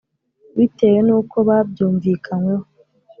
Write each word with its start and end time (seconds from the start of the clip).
Bitewe 0.57 0.99
nuko 1.07 1.37
ba 1.47 1.57
byumvikanyweho 1.69 2.65